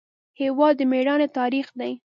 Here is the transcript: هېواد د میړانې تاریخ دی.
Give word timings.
هېواد 0.39 0.73
د 0.77 0.81
میړانې 0.91 1.27
تاریخ 1.37 1.67
دی. 1.79 1.91